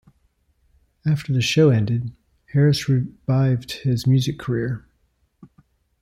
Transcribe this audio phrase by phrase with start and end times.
[1.05, 2.11] After the show ended,
[2.53, 4.87] Harris revived his music career.